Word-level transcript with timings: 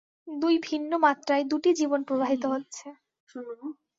দুই 0.35 0.55
ভিন্ন 0.63 0.91
মাত্রায় 1.05 1.43
দুটি 1.51 1.69
জীবন 1.79 1.99
প্রবাহিত 2.07 2.43
হচ্ছে। 2.53 2.87